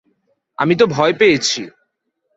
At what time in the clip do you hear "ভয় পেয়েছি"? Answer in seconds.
0.87-1.61